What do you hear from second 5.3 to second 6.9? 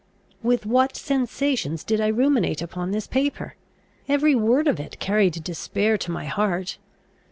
despair to my heart.